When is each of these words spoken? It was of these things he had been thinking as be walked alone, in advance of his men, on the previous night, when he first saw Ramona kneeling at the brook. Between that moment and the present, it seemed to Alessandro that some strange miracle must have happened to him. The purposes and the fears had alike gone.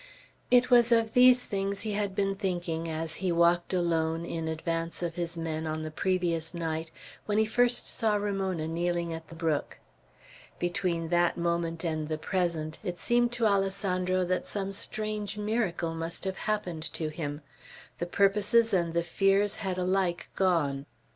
It 0.49 0.71
was 0.71 0.91
of 0.91 1.13
these 1.13 1.43
things 1.45 1.81
he 1.81 1.91
had 1.91 2.15
been 2.15 2.33
thinking 2.35 2.89
as 2.89 3.19
be 3.19 3.31
walked 3.31 3.71
alone, 3.71 4.25
in 4.25 4.47
advance 4.47 5.03
of 5.03 5.13
his 5.13 5.37
men, 5.37 5.67
on 5.67 5.83
the 5.83 5.91
previous 5.91 6.55
night, 6.55 6.89
when 7.27 7.37
he 7.37 7.45
first 7.45 7.85
saw 7.85 8.15
Ramona 8.15 8.67
kneeling 8.67 9.13
at 9.13 9.27
the 9.27 9.35
brook. 9.35 9.77
Between 10.57 11.09
that 11.09 11.37
moment 11.37 11.83
and 11.83 12.09
the 12.09 12.17
present, 12.17 12.79
it 12.83 12.97
seemed 12.97 13.31
to 13.33 13.45
Alessandro 13.45 14.25
that 14.25 14.47
some 14.47 14.73
strange 14.73 15.37
miracle 15.37 15.93
must 15.93 16.23
have 16.23 16.37
happened 16.49 16.81
to 16.93 17.09
him. 17.09 17.41
The 17.99 18.07
purposes 18.07 18.73
and 18.73 18.95
the 18.95 19.03
fears 19.03 19.57
had 19.57 19.77
alike 19.77 20.31
gone. 20.35 20.87